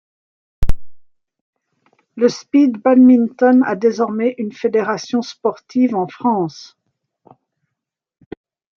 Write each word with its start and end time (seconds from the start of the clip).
Le 2.15 2.27
speed 2.27 2.77
badminton 2.79 3.61
a 3.63 3.75
désormais 3.75 4.33
une 4.39 4.51
fédération 4.51 5.21
sportive 5.21 5.93
en 5.93 6.07
France. 6.07 6.75